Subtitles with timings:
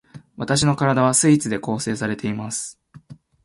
[0.35, 2.81] わたしの身体は全てスイーツで構成されています